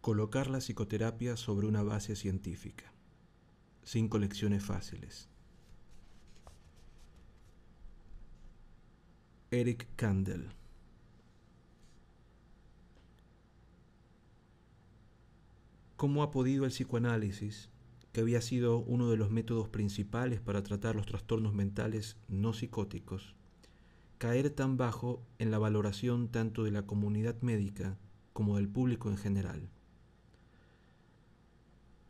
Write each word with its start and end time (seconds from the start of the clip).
Colocar 0.00 0.50
la 0.50 0.58
psicoterapia 0.58 1.38
sobre 1.38 1.66
una 1.66 1.82
base 1.82 2.16
científica. 2.16 2.92
Cinco 3.82 4.18
lecciones 4.18 4.62
fáciles. 4.62 5.30
Eric 9.50 9.88
Kandel. 9.96 10.59
¿Cómo 16.00 16.22
ha 16.22 16.30
podido 16.30 16.64
el 16.64 16.70
psicoanálisis, 16.70 17.68
que 18.12 18.22
había 18.22 18.40
sido 18.40 18.78
uno 18.78 19.10
de 19.10 19.18
los 19.18 19.30
métodos 19.30 19.68
principales 19.68 20.40
para 20.40 20.62
tratar 20.62 20.96
los 20.96 21.04
trastornos 21.04 21.52
mentales 21.52 22.16
no 22.26 22.54
psicóticos, 22.54 23.34
caer 24.16 24.48
tan 24.48 24.78
bajo 24.78 25.22
en 25.38 25.50
la 25.50 25.58
valoración 25.58 26.28
tanto 26.28 26.64
de 26.64 26.70
la 26.70 26.86
comunidad 26.86 27.38
médica 27.42 27.98
como 28.32 28.56
del 28.56 28.66
público 28.66 29.10
en 29.10 29.18
general? 29.18 29.68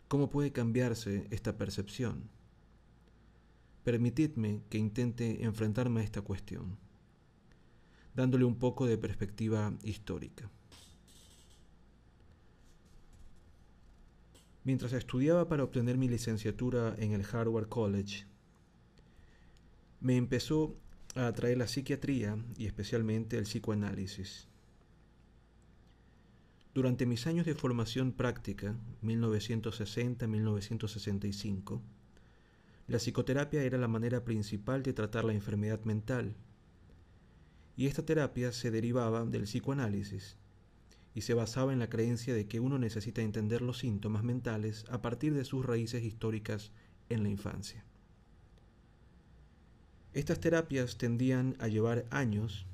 ¿Cómo 0.06 0.30
puede 0.30 0.52
cambiarse 0.52 1.26
esta 1.32 1.58
percepción? 1.58 2.30
Permitidme 3.82 4.62
que 4.70 4.78
intente 4.78 5.42
enfrentarme 5.42 6.02
a 6.02 6.04
esta 6.04 6.22
cuestión, 6.22 6.78
dándole 8.14 8.44
un 8.44 8.54
poco 8.54 8.86
de 8.86 8.98
perspectiva 8.98 9.72
histórica. 9.82 10.48
Mientras 14.62 14.92
estudiaba 14.92 15.48
para 15.48 15.64
obtener 15.64 15.96
mi 15.96 16.06
licenciatura 16.06 16.94
en 16.98 17.12
el 17.12 17.24
Harvard 17.24 17.68
College, 17.68 18.26
me 20.00 20.16
empezó 20.16 20.76
a 21.14 21.28
atraer 21.28 21.56
la 21.56 21.66
psiquiatría 21.66 22.36
y 22.58 22.66
especialmente 22.66 23.38
el 23.38 23.44
psicoanálisis. 23.44 24.48
Durante 26.74 27.06
mis 27.06 27.26
años 27.26 27.46
de 27.46 27.54
formación 27.54 28.12
práctica, 28.12 28.76
1960-1965, 29.02 31.80
la 32.86 32.98
psicoterapia 32.98 33.62
era 33.62 33.78
la 33.78 33.88
manera 33.88 34.24
principal 34.24 34.82
de 34.82 34.92
tratar 34.92 35.24
la 35.24 35.32
enfermedad 35.32 35.82
mental, 35.84 36.36
y 37.76 37.86
esta 37.86 38.04
terapia 38.04 38.52
se 38.52 38.70
derivaba 38.70 39.24
del 39.24 39.44
psicoanálisis 39.44 40.36
y 41.14 41.22
se 41.22 41.34
basaba 41.34 41.72
en 41.72 41.78
la 41.78 41.90
creencia 41.90 42.34
de 42.34 42.46
que 42.46 42.60
uno 42.60 42.78
necesita 42.78 43.22
entender 43.22 43.62
los 43.62 43.78
síntomas 43.78 44.22
mentales 44.22 44.84
a 44.90 45.02
partir 45.02 45.34
de 45.34 45.44
sus 45.44 45.64
raíces 45.64 46.04
históricas 46.04 46.72
en 47.08 47.22
la 47.22 47.28
infancia. 47.28 47.84
Estas 50.12 50.40
terapias 50.40 50.98
tendían 50.98 51.56
a 51.60 51.68
llevar 51.68 52.06
años 52.10 52.66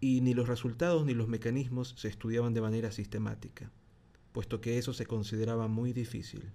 y 0.00 0.20
ni 0.20 0.34
los 0.34 0.48
resultados 0.48 1.06
ni 1.06 1.14
los 1.14 1.28
mecanismos 1.28 1.94
se 1.96 2.08
estudiaban 2.08 2.52
de 2.54 2.60
manera 2.60 2.92
sistemática, 2.92 3.70
puesto 4.32 4.60
que 4.60 4.78
eso 4.78 4.92
se 4.92 5.06
consideraba 5.06 5.68
muy 5.68 5.92
difícil. 5.92 6.52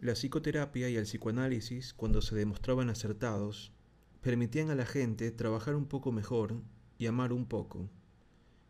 La 0.00 0.14
psicoterapia 0.14 0.88
y 0.88 0.96
el 0.96 1.04
psicoanálisis, 1.04 1.94
cuando 1.94 2.22
se 2.22 2.34
demostraban 2.34 2.90
acertados, 2.90 3.72
permitían 4.22 4.70
a 4.70 4.74
la 4.74 4.86
gente 4.86 5.30
trabajar 5.32 5.74
un 5.74 5.86
poco 5.86 6.12
mejor 6.12 6.54
y 6.96 7.06
amar 7.06 7.32
un 7.32 7.44
poco, 7.46 7.90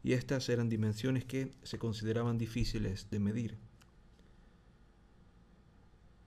y 0.03 0.15
estas 0.15 0.49
eran 0.49 0.69
dimensiones 0.69 1.25
que 1.25 1.53
se 1.63 1.79
consideraban 1.79 2.39
difíciles 2.39 3.09
de 3.11 3.21
medir. 3.21 3.59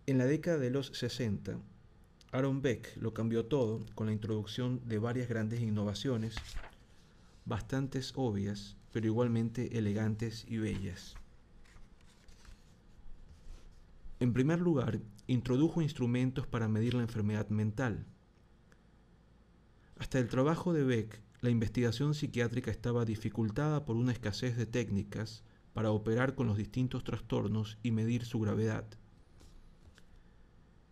En 0.06 0.20
la 0.20 0.26
década 0.26 0.60
de 0.60 0.70
los 0.70 0.88
60, 0.94 1.60
Aaron 2.32 2.62
Beck 2.62 2.96
lo 2.98 3.14
cambió 3.14 3.46
todo 3.46 3.84
con 3.96 4.06
la 4.06 4.14
introducción 4.14 4.82
de 4.86 5.00
varias 5.00 5.28
grandes 5.28 5.62
innovaciones, 5.62 6.36
bastantes 7.46 8.14
obvias, 8.16 8.78
pero 8.94 9.08
igualmente 9.08 9.78
elegantes 9.78 10.46
y 10.48 10.58
bellas. 10.58 11.16
En 14.20 14.34
primer 14.34 14.60
lugar, 14.60 15.00
introdujo 15.28 15.82
instrumentos 15.82 16.46
para 16.46 16.68
medir 16.68 16.94
la 16.94 17.02
enfermedad 17.02 17.50
mental. 17.50 18.06
Hasta 19.98 20.20
el 20.20 20.28
trabajo 20.28 20.74
de 20.74 20.84
Beck, 20.84 21.22
la 21.42 21.50
investigación 21.50 22.14
psiquiátrica 22.14 22.70
estaba 22.70 23.06
dificultada 23.06 23.86
por 23.86 23.96
una 23.96 24.12
escasez 24.12 24.58
de 24.58 24.66
técnicas 24.66 25.44
para 25.74 25.92
operar 25.92 26.36
con 26.36 26.48
los 26.48 26.58
distintos 26.58 27.04
trastornos 27.04 27.78
y 27.82 27.92
medir 27.92 28.26
su 28.26 28.40
gravedad. 28.40 28.86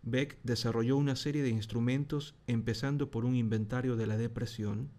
Beck 0.02 0.38
desarrolló 0.42 0.96
una 0.96 1.16
serie 1.16 1.42
de 1.42 1.48
instrumentos 1.48 2.34
empezando 2.46 3.10
por 3.10 3.24
un 3.24 3.34
inventario 3.34 3.96
de 3.96 4.06
la 4.06 4.16
depresión, 4.16 4.90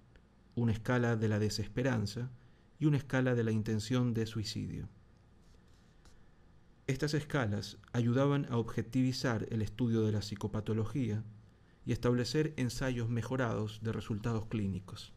una 0.56 0.72
escala 0.72 1.16
de 1.16 1.28
la 1.28 1.40
desesperanza 1.40 2.32
y 2.80 2.86
una 2.86 2.98
escala 2.98 3.36
de 3.36 3.44
la 3.44 3.52
intención 3.52 4.14
de 4.14 4.26
suicidio. 4.26 4.90
Estas 6.88 7.14
escalas 7.16 7.78
ayudaban 7.94 8.46
a 8.50 8.58
objetivizar 8.58 9.48
el 9.50 9.62
estudio 9.62 10.02
de 10.02 10.12
la 10.12 10.22
psicopatología 10.22 11.24
y 11.85 11.91
establecer 11.91 12.53
ensayos 12.57 13.09
mejorados 13.09 13.81
de 13.84 13.91
resultados 13.91 14.46
clínicos. 14.47 15.13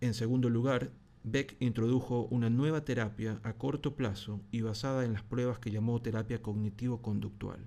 En 0.00 0.14
segundo 0.14 0.50
lugar, 0.50 0.92
Beck 1.22 1.56
introdujo 1.58 2.26
una 2.30 2.50
nueva 2.50 2.84
terapia 2.84 3.40
a 3.42 3.54
corto 3.54 3.96
plazo 3.96 4.42
y 4.50 4.60
basada 4.60 5.04
en 5.04 5.14
las 5.14 5.22
pruebas 5.22 5.58
que 5.58 5.70
llamó 5.70 6.02
terapia 6.02 6.42
cognitivo-conductual. 6.42 7.66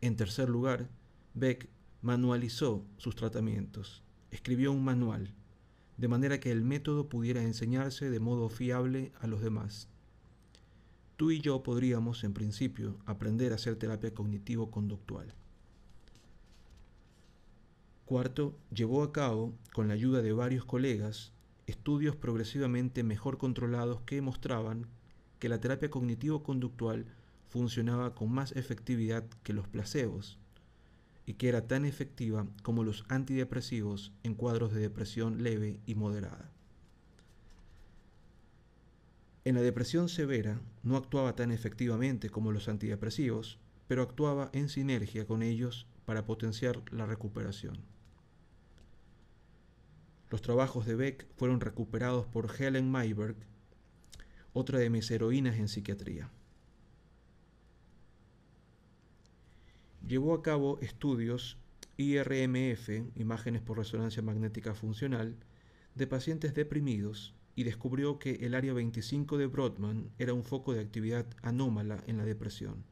En 0.00 0.16
tercer 0.16 0.48
lugar, 0.48 0.88
Beck 1.34 1.68
manualizó 2.00 2.86
sus 2.96 3.14
tratamientos, 3.14 4.02
escribió 4.30 4.72
un 4.72 4.82
manual, 4.82 5.34
de 5.98 6.08
manera 6.08 6.40
que 6.40 6.50
el 6.50 6.64
método 6.64 7.10
pudiera 7.10 7.42
enseñarse 7.42 8.08
de 8.08 8.20
modo 8.20 8.48
fiable 8.48 9.12
a 9.20 9.26
los 9.26 9.42
demás. 9.42 9.90
Tú 11.20 11.30
y 11.30 11.42
yo 11.42 11.62
podríamos, 11.62 12.24
en 12.24 12.32
principio, 12.32 12.96
aprender 13.04 13.52
a 13.52 13.56
hacer 13.56 13.76
terapia 13.76 14.14
cognitivo-conductual. 14.14 15.34
Cuarto, 18.06 18.56
llevó 18.74 19.02
a 19.02 19.12
cabo, 19.12 19.52
con 19.74 19.88
la 19.88 19.92
ayuda 19.92 20.22
de 20.22 20.32
varios 20.32 20.64
colegas, 20.64 21.34
estudios 21.66 22.16
progresivamente 22.16 23.02
mejor 23.02 23.36
controlados 23.36 24.00
que 24.00 24.22
mostraban 24.22 24.86
que 25.38 25.50
la 25.50 25.60
terapia 25.60 25.90
cognitivo-conductual 25.90 27.04
funcionaba 27.50 28.14
con 28.14 28.32
más 28.32 28.52
efectividad 28.52 29.28
que 29.42 29.52
los 29.52 29.68
placebos 29.68 30.38
y 31.26 31.34
que 31.34 31.50
era 31.50 31.66
tan 31.66 31.84
efectiva 31.84 32.46
como 32.62 32.82
los 32.82 33.04
antidepresivos 33.10 34.10
en 34.22 34.34
cuadros 34.34 34.72
de 34.72 34.80
depresión 34.80 35.42
leve 35.42 35.80
y 35.84 35.96
moderada. 35.96 36.50
En 39.44 39.54
la 39.54 39.62
depresión 39.62 40.10
severa 40.10 40.60
no 40.82 40.96
actuaba 40.96 41.34
tan 41.34 41.50
efectivamente 41.50 42.28
como 42.28 42.52
los 42.52 42.68
antidepresivos, 42.68 43.58
pero 43.88 44.02
actuaba 44.02 44.50
en 44.52 44.68
sinergia 44.68 45.26
con 45.26 45.42
ellos 45.42 45.86
para 46.04 46.26
potenciar 46.26 46.82
la 46.92 47.06
recuperación. 47.06 47.78
Los 50.28 50.42
trabajos 50.42 50.84
de 50.84 50.94
Beck 50.94 51.26
fueron 51.36 51.60
recuperados 51.60 52.26
por 52.26 52.54
Helen 52.54 52.90
Mayberg, 52.90 53.36
otra 54.52 54.78
de 54.78 54.90
mis 54.90 55.10
heroínas 55.10 55.56
en 55.56 55.68
psiquiatría. 55.68 56.30
Llevó 60.06 60.34
a 60.34 60.42
cabo 60.42 60.78
estudios 60.80 61.56
IRMF, 61.96 62.88
imágenes 63.16 63.62
por 63.62 63.78
resonancia 63.78 64.22
magnética 64.22 64.74
funcional, 64.74 65.36
de 65.94 66.06
pacientes 66.06 66.54
deprimidos 66.54 67.34
y 67.54 67.64
descubrió 67.64 68.18
que 68.18 68.32
el 68.46 68.54
área 68.54 68.72
25 68.72 69.38
de 69.38 69.46
Brodmann 69.46 70.10
era 70.18 70.32
un 70.32 70.44
foco 70.44 70.72
de 70.72 70.80
actividad 70.80 71.26
anómala 71.42 72.02
en 72.06 72.16
la 72.16 72.24
depresión. 72.24 72.84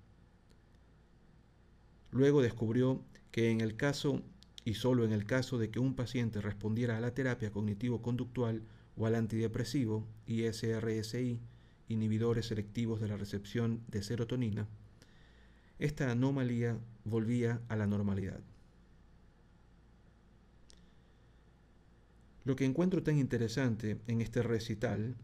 Luego 2.10 2.42
descubrió 2.42 3.02
que 3.30 3.50
en 3.50 3.60
el 3.60 3.76
caso 3.76 4.22
y 4.64 4.74
solo 4.74 5.04
en 5.04 5.12
el 5.12 5.24
caso 5.24 5.58
de 5.58 5.70
que 5.70 5.78
un 5.78 5.94
paciente 5.94 6.40
respondiera 6.40 6.96
a 6.96 7.00
la 7.00 7.14
terapia 7.14 7.50
cognitivo-conductual 7.50 8.62
o 8.96 9.06
al 9.06 9.14
antidepresivo 9.14 10.06
ISRSI, 10.26 11.40
inhibidores 11.88 12.46
selectivos 12.46 13.00
de 13.00 13.08
la 13.08 13.16
recepción 13.16 13.82
de 13.88 14.02
serotonina, 14.02 14.68
esta 15.78 16.10
anomalía 16.10 16.78
volvía 17.04 17.62
a 17.68 17.76
la 17.76 17.86
normalidad. 17.86 18.40
Lo 22.48 22.56
que 22.56 22.64
encuentro 22.64 23.02
tan 23.02 23.18
interesante 23.18 24.00
en 24.06 24.22
este 24.22 24.42
recital 24.42 25.16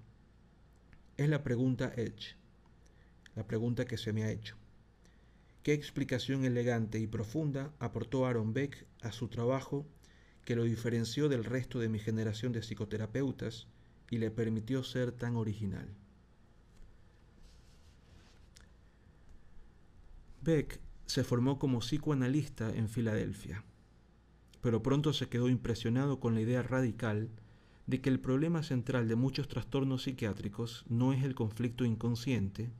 es 1.17 1.26
la 1.26 1.43
pregunta 1.43 1.91
Edge, 1.97 2.37
la 3.35 3.47
pregunta 3.47 3.87
que 3.87 3.97
se 3.97 4.12
me 4.12 4.25
ha 4.25 4.31
hecho. 4.31 4.59
¿Qué 5.62 5.73
explicación 5.73 6.44
elegante 6.44 6.99
y 6.99 7.06
profunda 7.06 7.73
aportó 7.79 8.26
Aaron 8.26 8.53
Beck 8.53 8.87
a 9.00 9.11
su 9.11 9.29
trabajo 9.29 9.87
que 10.44 10.55
lo 10.55 10.65
diferenció 10.65 11.31
del 11.31 11.44
resto 11.44 11.79
de 11.79 11.88
mi 11.88 11.99
generación 11.99 12.53
de 12.53 12.61
psicoterapeutas 12.61 13.69
y 14.11 14.19
le 14.19 14.31
permitió 14.31 14.85
ser 14.85 15.11
tan 15.11 15.37
original. 15.37 15.88
Beck 20.43 20.79
se 21.06 21.25
formó 21.25 21.59
como 21.59 21.79
psicoanalista 21.79 22.69
en 22.77 22.91
Filadelfia, 22.91 23.65
pero 24.65 24.83
pronto 24.83 25.13
se 25.13 25.29
quedó 25.29 25.51
impresionado 25.51 26.21
con 26.21 26.35
la 26.35 26.41
idea 26.41 26.63
radical 26.63 27.29
de 27.87 28.01
que 28.01 28.09
el 28.09 28.19
problema 28.19 28.63
central 28.63 29.09
de 29.09 29.15
muchos 29.15 29.47
trastornos 29.47 30.05
psiquiátricos 30.05 30.87
no 30.89 31.13
es 31.13 31.23
el 31.23 31.35
conflicto 31.35 31.85
inconsciente, 31.85 32.71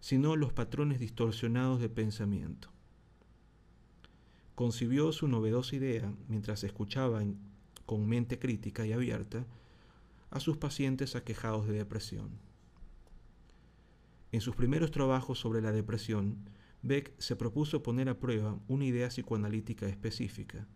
sino 0.00 0.34
los 0.34 0.54
patrones 0.54 0.98
distorsionados 0.98 1.78
de 1.78 1.90
pensamiento. 1.90 2.70
Concibió 4.54 5.12
su 5.12 5.28
novedosa 5.28 5.76
idea 5.76 6.10
mientras 6.26 6.64
escuchaba 6.64 7.22
con 7.84 8.08
mente 8.08 8.38
crítica 8.38 8.86
y 8.86 8.94
abierta 8.94 9.44
a 10.30 10.40
sus 10.40 10.56
pacientes 10.56 11.16
aquejados 11.16 11.66
de 11.66 11.74
depresión. 11.74 12.30
En 14.32 14.40
sus 14.40 14.56
primeros 14.56 14.90
trabajos 14.90 15.38
sobre 15.38 15.60
la 15.60 15.72
depresión, 15.72 16.48
Beck 16.80 17.12
se 17.18 17.36
propuso 17.36 17.82
poner 17.82 18.08
a 18.08 18.18
prueba 18.18 18.58
una 18.68 18.86
idea 18.86 19.08
psicoanalítica 19.08 19.86
específica, 19.86 20.66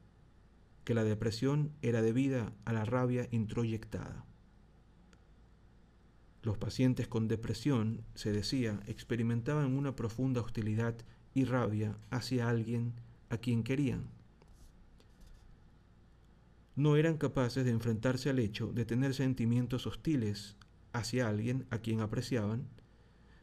que 0.84 0.94
la 0.94 1.04
depresión 1.04 1.72
era 1.82 2.02
debida 2.02 2.52
a 2.64 2.72
la 2.72 2.84
rabia 2.84 3.26
introyectada. 3.30 4.24
Los 6.42 6.58
pacientes 6.58 7.08
con 7.08 7.26
depresión, 7.26 8.04
se 8.14 8.30
decía, 8.30 8.80
experimentaban 8.86 9.74
una 9.76 9.96
profunda 9.96 10.42
hostilidad 10.42 10.94
y 11.32 11.44
rabia 11.44 11.96
hacia 12.10 12.48
alguien 12.48 12.92
a 13.30 13.38
quien 13.38 13.62
querían. 13.64 14.10
No 16.76 16.96
eran 16.96 17.16
capaces 17.16 17.64
de 17.64 17.70
enfrentarse 17.70 18.28
al 18.28 18.38
hecho 18.38 18.72
de 18.72 18.84
tener 18.84 19.14
sentimientos 19.14 19.86
hostiles 19.86 20.56
hacia 20.92 21.28
alguien 21.28 21.66
a 21.70 21.78
quien 21.78 22.00
apreciaban, 22.00 22.68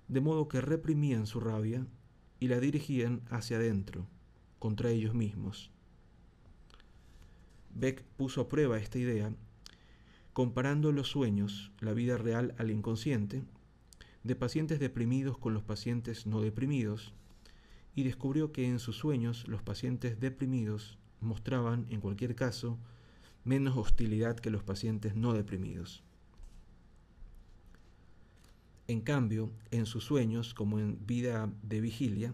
de 0.07 0.21
modo 0.21 0.47
que 0.47 0.61
reprimían 0.61 1.25
su 1.25 1.39
rabia 1.39 1.87
y 2.39 2.49
la 2.49 2.59
dirigían 2.59 3.21
hacia 3.29 3.57
adentro, 3.57 4.07
contra 4.59 4.91
ellos 4.91 5.15
mismos. 5.15 5.71
Beck 7.73 8.03
puso 8.17 8.41
a 8.41 8.47
prueba 8.47 8.77
esta 8.77 8.99
idea 8.99 9.33
comparando 10.33 10.91
los 10.91 11.09
sueños, 11.09 11.71
la 11.79 11.93
vida 11.93 12.17
real 12.17 12.55
al 12.57 12.71
inconsciente, 12.71 13.43
de 14.23 14.35
pacientes 14.35 14.79
deprimidos 14.79 15.37
con 15.37 15.53
los 15.53 15.63
pacientes 15.63 16.25
no 16.25 16.41
deprimidos, 16.41 17.13
y 17.95 18.03
descubrió 18.03 18.53
que 18.53 18.65
en 18.65 18.79
sus 18.79 18.95
sueños 18.95 19.47
los 19.47 19.61
pacientes 19.61 20.19
deprimidos 20.19 20.97
mostraban, 21.19 21.85
en 21.89 21.99
cualquier 21.99 22.35
caso, 22.35 22.77
menos 23.43 23.75
hostilidad 23.75 24.39
que 24.39 24.51
los 24.51 24.63
pacientes 24.63 25.15
no 25.15 25.33
deprimidos. 25.33 26.03
En 28.87 29.01
cambio, 29.01 29.51
en 29.71 29.85
sus 29.85 30.05
sueños, 30.05 30.53
como 30.53 30.79
en 30.79 31.05
vida 31.05 31.51
de 31.63 31.81
vigilia, 31.81 32.33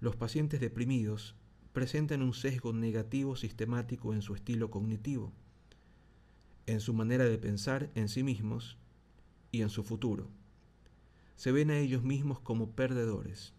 los 0.00 0.16
pacientes 0.16 0.60
deprimidos 0.60 1.36
presentan 1.74 2.22
un 2.22 2.32
sesgo 2.32 2.72
negativo 2.72 3.34
sistemático 3.34 4.14
en 4.14 4.22
su 4.22 4.36
estilo 4.36 4.70
cognitivo, 4.70 5.32
en 6.66 6.80
su 6.80 6.94
manera 6.94 7.24
de 7.24 7.36
pensar 7.36 7.90
en 7.96 8.08
sí 8.08 8.22
mismos 8.22 8.78
y 9.50 9.60
en 9.60 9.68
su 9.68 9.82
futuro. 9.82 10.28
Se 11.34 11.50
ven 11.50 11.72
a 11.72 11.78
ellos 11.78 12.04
mismos 12.04 12.38
como 12.38 12.70
perdedores. 12.70 13.52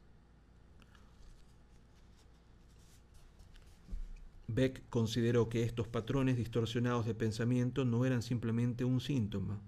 Beck 4.47 4.88
consideró 4.89 5.50
que 5.50 5.63
estos 5.63 5.89
patrones 5.89 6.38
distorsionados 6.38 7.06
de 7.06 7.15
pensamiento 7.15 7.83
no 7.83 8.06
eran 8.06 8.21
simplemente 8.21 8.85
un 8.85 9.01
síntoma, 9.01 9.59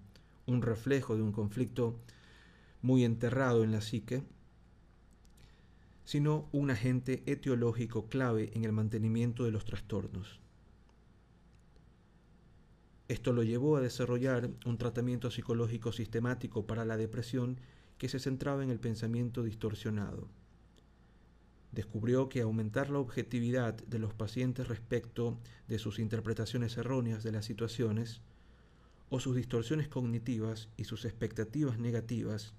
un 0.45 0.61
reflejo 0.61 1.17
de 1.17 1.21
un 1.21 1.33
conflicto 1.33 1.99
muy 2.81 3.03
enterrado 3.03 3.65
en 3.65 3.73
la 3.73 3.81
psique, 3.81 4.23
sino 6.07 6.47
un 6.53 6.71
agente 6.71 7.21
etiológico 7.25 8.07
clave 8.07 8.49
en 8.53 8.63
el 8.63 8.71
mantenimiento 8.71 9.43
de 9.43 9.51
los 9.51 9.65
trastornos. 9.65 10.39
Esto 13.09 13.33
lo 13.33 13.43
llevó 13.43 13.75
a 13.75 13.81
desarrollar 13.81 14.49
un 14.65 14.77
tratamiento 14.77 15.29
psicológico 15.31 15.91
sistemático 15.91 16.65
para 16.65 16.85
la 16.85 16.95
depresión 16.95 17.59
que 17.97 18.07
se 18.07 18.19
centraba 18.19 18.63
en 18.63 18.69
el 18.69 18.79
pensamiento 18.79 19.43
distorsionado. 19.43 20.29
Descubrió 21.73 22.29
que 22.29 22.39
aumentar 22.39 22.89
la 22.89 22.99
objetividad 22.99 23.73
de 23.73 23.99
los 23.99 24.13
pacientes 24.13 24.69
respecto 24.69 25.37
de 25.67 25.77
sus 25.77 25.99
interpretaciones 25.99 26.77
erróneas 26.77 27.21
de 27.23 27.33
las 27.33 27.43
situaciones 27.43 28.21
o 29.09 29.19
sus 29.19 29.35
distorsiones 29.35 29.89
cognitivas 29.89 30.69
y 30.77 30.85
sus 30.85 31.03
expectativas 31.03 31.79
negativas 31.79 32.53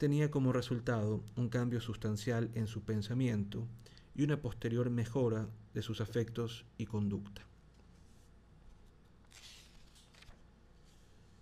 tenía 0.00 0.30
como 0.30 0.54
resultado 0.54 1.22
un 1.36 1.50
cambio 1.50 1.78
sustancial 1.78 2.50
en 2.54 2.68
su 2.68 2.80
pensamiento 2.80 3.68
y 4.14 4.22
una 4.22 4.40
posterior 4.40 4.88
mejora 4.88 5.46
de 5.74 5.82
sus 5.82 6.00
afectos 6.00 6.64
y 6.78 6.86
conducta. 6.86 7.42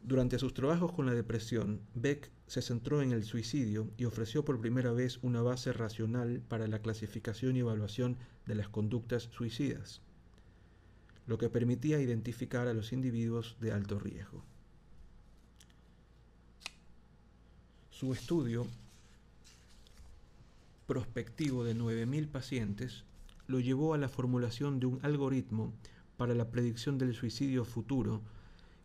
Durante 0.02 0.40
sus 0.40 0.54
trabajos 0.54 0.90
con 0.90 1.06
la 1.06 1.14
depresión, 1.14 1.82
Beck 1.94 2.32
se 2.48 2.60
centró 2.60 3.00
en 3.00 3.12
el 3.12 3.22
suicidio 3.22 3.92
y 3.96 4.06
ofreció 4.06 4.44
por 4.44 4.60
primera 4.60 4.90
vez 4.90 5.20
una 5.22 5.40
base 5.40 5.72
racional 5.72 6.40
para 6.40 6.66
la 6.66 6.80
clasificación 6.80 7.54
y 7.54 7.60
evaluación 7.60 8.16
de 8.44 8.56
las 8.56 8.68
conductas 8.68 9.28
suicidas, 9.30 10.02
lo 11.28 11.38
que 11.38 11.48
permitía 11.48 12.00
identificar 12.00 12.66
a 12.66 12.74
los 12.74 12.92
individuos 12.92 13.56
de 13.60 13.70
alto 13.70 14.00
riesgo. 14.00 14.42
Su 17.98 18.12
estudio 18.12 18.64
prospectivo 20.86 21.64
de 21.64 21.74
9.000 21.74 22.28
pacientes 22.28 23.02
lo 23.48 23.58
llevó 23.58 23.92
a 23.92 23.98
la 23.98 24.08
formulación 24.08 24.78
de 24.78 24.86
un 24.86 25.00
algoritmo 25.02 25.72
para 26.16 26.32
la 26.36 26.48
predicción 26.48 26.96
del 26.96 27.12
suicidio 27.16 27.64
futuro 27.64 28.20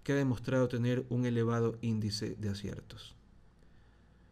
que 0.03 0.13
ha 0.13 0.15
demostrado 0.15 0.67
tener 0.67 1.05
un 1.09 1.27
elevado 1.27 1.77
índice 1.83 2.35
de 2.39 2.49
aciertos. 2.49 3.13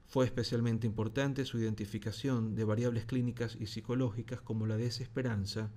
Fue 0.08 0.26
especialmente 0.26 0.88
importante 0.88 1.46
su 1.46 1.60
identificación 1.60 2.56
de 2.56 2.64
variables 2.64 3.06
clínicas 3.06 3.56
y 3.60 3.68
psicológicas 3.68 4.42
como 4.42 4.66
la 4.66 4.78
desesperanza 4.78 5.70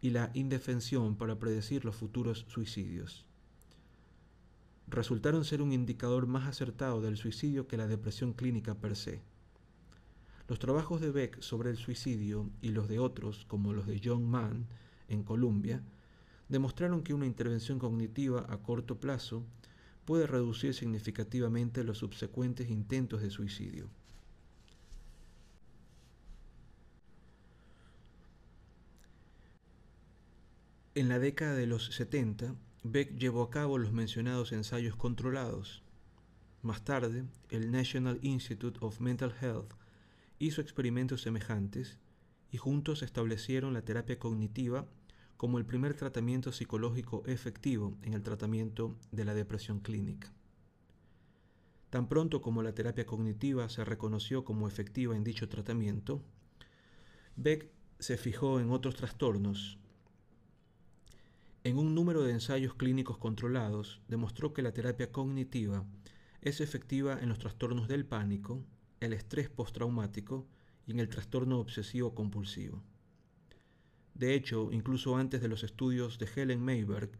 y 0.00 0.08
la 0.08 0.30
indefensión 0.32 1.16
para 1.16 1.38
predecir 1.38 1.84
los 1.84 1.96
futuros 1.96 2.46
suicidios 2.48 3.25
resultaron 4.96 5.44
ser 5.44 5.60
un 5.60 5.72
indicador 5.72 6.26
más 6.26 6.48
acertado 6.48 7.02
del 7.02 7.18
suicidio 7.18 7.68
que 7.68 7.76
la 7.76 7.86
depresión 7.86 8.32
clínica 8.32 8.74
per 8.74 8.96
se. 8.96 9.20
Los 10.48 10.58
trabajos 10.58 11.02
de 11.02 11.10
Beck 11.10 11.42
sobre 11.42 11.68
el 11.68 11.76
suicidio 11.76 12.48
y 12.62 12.70
los 12.70 12.88
de 12.88 12.98
otros, 12.98 13.44
como 13.44 13.74
los 13.74 13.86
de 13.86 14.00
John 14.02 14.24
Mann 14.26 14.66
en 15.08 15.22
Columbia, 15.22 15.82
demostraron 16.48 17.02
que 17.02 17.12
una 17.12 17.26
intervención 17.26 17.78
cognitiva 17.78 18.46
a 18.48 18.56
corto 18.56 18.98
plazo 18.98 19.44
puede 20.06 20.26
reducir 20.26 20.72
significativamente 20.72 21.84
los 21.84 21.98
subsecuentes 21.98 22.70
intentos 22.70 23.20
de 23.20 23.28
suicidio. 23.28 23.90
En 30.94 31.10
la 31.10 31.18
década 31.18 31.54
de 31.54 31.66
los 31.66 31.84
70, 31.94 32.54
Beck 32.88 33.18
llevó 33.18 33.42
a 33.42 33.50
cabo 33.50 33.78
los 33.78 33.92
mencionados 33.92 34.52
ensayos 34.52 34.94
controlados. 34.94 35.82
Más 36.62 36.84
tarde, 36.84 37.24
el 37.50 37.72
National 37.72 38.20
Institute 38.22 38.78
of 38.80 39.00
Mental 39.00 39.34
Health 39.40 39.72
hizo 40.38 40.60
experimentos 40.60 41.22
semejantes 41.22 41.98
y 42.52 42.58
juntos 42.58 43.02
establecieron 43.02 43.74
la 43.74 43.82
terapia 43.82 44.20
cognitiva 44.20 44.86
como 45.36 45.58
el 45.58 45.66
primer 45.66 45.94
tratamiento 45.94 46.52
psicológico 46.52 47.24
efectivo 47.26 47.98
en 48.02 48.14
el 48.14 48.22
tratamiento 48.22 48.96
de 49.10 49.24
la 49.24 49.34
depresión 49.34 49.80
clínica. 49.80 50.32
Tan 51.90 52.08
pronto 52.08 52.40
como 52.40 52.62
la 52.62 52.72
terapia 52.72 53.04
cognitiva 53.04 53.68
se 53.68 53.84
reconoció 53.84 54.44
como 54.44 54.68
efectiva 54.68 55.16
en 55.16 55.24
dicho 55.24 55.48
tratamiento, 55.48 56.22
Beck 57.34 57.68
se 57.98 58.16
fijó 58.16 58.60
en 58.60 58.70
otros 58.70 58.94
trastornos 58.94 59.76
en 61.66 61.78
un 61.78 61.96
número 61.96 62.22
de 62.22 62.30
ensayos 62.30 62.74
clínicos 62.74 63.18
controlados, 63.18 64.00
demostró 64.06 64.52
que 64.52 64.62
la 64.62 64.70
terapia 64.70 65.10
cognitiva 65.10 65.84
es 66.40 66.60
efectiva 66.60 67.18
en 67.20 67.28
los 67.28 67.40
trastornos 67.40 67.88
del 67.88 68.06
pánico, 68.06 68.64
el 69.00 69.12
estrés 69.12 69.48
postraumático 69.48 70.46
y 70.86 70.92
en 70.92 71.00
el 71.00 71.08
trastorno 71.08 71.58
obsesivo 71.58 72.14
compulsivo. 72.14 72.84
De 74.14 74.34
hecho, 74.34 74.70
incluso 74.70 75.16
antes 75.16 75.40
de 75.40 75.48
los 75.48 75.64
estudios 75.64 76.20
de 76.20 76.28
Helen 76.32 76.60
Mayberg 76.64 77.10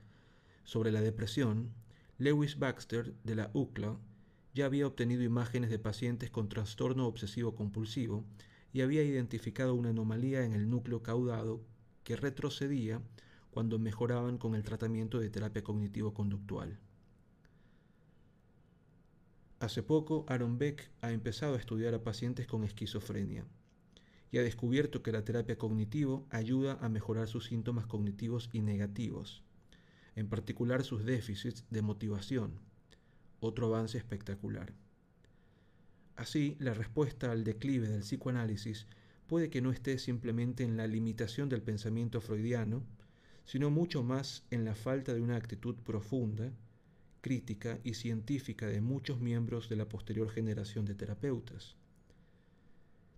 sobre 0.63 0.93
la 0.93 1.01
depresión, 1.01 1.73
Lewis 2.17 2.57
Baxter 2.57 3.15
de 3.25 3.35
la 3.35 3.51
UCLA 3.53 3.99
ya 4.55 4.67
había 4.67 4.87
obtenido 4.87 5.25
imágenes 5.25 5.71
de 5.71 5.81
pacientes 5.81 6.31
con 6.31 6.49
trastorno 6.49 7.09
obsesivo 7.09 7.57
compulsivo 7.57 8.25
y 8.73 8.83
había 8.83 9.03
identificado 9.03 9.75
una 9.75 9.91
anomalía 9.91 10.45
en 10.45 10.53
el 10.53 10.71
núcleo 10.71 11.03
caudado 11.03 11.65
que 12.05 12.15
retrocedía 12.15 13.03
cuando 13.57 13.79
mejoraban 13.79 14.37
con 14.37 14.55
el 14.55 14.63
tratamiento 14.63 15.19
de 15.19 15.31
terapia 15.31 15.65
cognitivo-conductual. 15.65 16.79
Hace 19.61 19.83
poco, 19.83 20.27
Aaron 20.29 20.59
Beck 20.59 20.91
ha 21.01 21.11
empezado 21.11 21.55
a 21.55 21.59
estudiar 21.59 21.95
a 21.95 22.05
pacientes 22.05 22.47
con 22.47 22.65
esquizofrenia 22.65 23.47
y 24.31 24.37
ha 24.37 24.43
descubierto 24.43 25.03
que 25.03 25.11
la 25.11 25.25
terapia 25.25 25.57
cognitivo 25.57 26.27
ayuda 26.29 26.77
a 26.83 26.91
mejorar 26.91 27.29
sus 27.29 27.47
síntomas 27.47 27.87
cognitivos 27.87 28.51
y 28.53 28.61
negativos, 28.61 29.43
en 30.17 30.29
particular 30.29 30.85
sus 30.85 31.07
déficits 31.07 31.65
de 31.71 31.81
motivación, 31.81 32.61
otro 33.41 33.75
avance 33.75 33.97
espectacular. 33.97 34.75
Así, 36.15 36.59
la 36.61 36.75
respuesta 36.75 37.33
al 37.33 37.43
declive 37.43 37.89
del 37.89 38.03
psicoanálisis 38.03 38.87
puede 39.27 39.49
que 39.49 39.63
no 39.63 39.71
esté 39.71 39.99
simplemente 39.99 40.63
en 40.63 40.77
la 40.77 40.87
limitación 40.87 41.49
del 41.49 41.63
pensamiento 41.63 42.21
freudiano, 42.21 42.85
sino 43.47 43.71
mucho 43.71 44.03
más 44.03 44.45
en 44.51 44.65
la 44.65 44.75
falta 44.75 45.15
de 45.15 45.23
una 45.23 45.37
actitud 45.37 45.77
profunda, 45.77 46.53
crítica 47.21 47.79
y 47.85 47.95
científica 47.95 48.67
de 48.67 48.81
muchos 48.81 49.21
miembros 49.21 49.69
de 49.69 49.77
la 49.77 49.89
posterior 49.89 50.29
generación 50.29 50.85
de 50.85 50.95
terapeutas. 50.95 51.77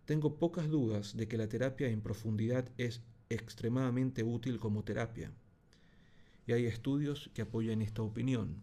Tengo 0.05 0.37
pocas 0.37 0.69
dudas 0.69 1.17
de 1.17 1.29
que 1.29 1.37
la 1.37 1.49
terapia 1.49 1.89
en 1.89 2.01
profundidad 2.01 2.71
es 2.79 3.03
extremadamente 3.31 4.23
útil 4.23 4.59
como 4.59 4.85
terapia, 4.85 5.33
y 6.47 6.53
hay 6.53 6.67
estudios 6.67 7.31
que 7.35 7.43
apoyan 7.43 7.83
esta 7.83 8.03
opinión. 8.03 8.63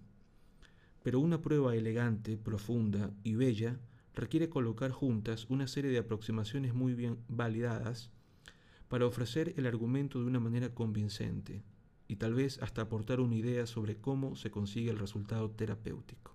Pero 1.03 1.19
una 1.19 1.41
prueba 1.41 1.75
elegante, 1.75 2.38
profunda 2.38 3.12
y 3.24 3.36
bella 3.36 3.79
requiere 4.15 4.50
colocar 4.50 4.91
juntas 4.91 5.45
una 5.50 5.67
serie 5.67 5.91
de 5.91 6.00
aproximaciones 6.00 6.74
muy 6.74 6.95
bien 6.95 7.19
validadas 7.27 8.10
para 8.87 9.05
ofrecer 9.05 9.53
el 9.57 9.65
argumento 9.65 10.19
de 10.19 10.25
una 10.25 10.39
manera 10.39 10.73
convincente 10.73 11.63
y 12.07 12.17
tal 12.17 12.33
vez 12.33 12.61
hasta 12.61 12.83
aportar 12.83 13.19
una 13.19 13.35
idea 13.35 13.65
sobre 13.65 13.97
cómo 13.97 14.35
se 14.35 14.51
consigue 14.51 14.91
el 14.91 14.99
resultado 14.99 15.49
terapéutico. 15.49 16.34